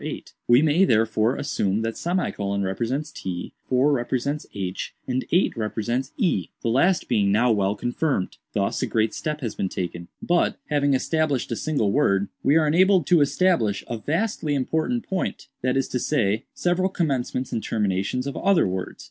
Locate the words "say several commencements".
15.99-17.51